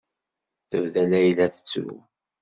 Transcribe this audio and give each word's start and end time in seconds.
Tebda 0.69 1.03
Layla 1.09 1.45
tettru. 1.53 1.95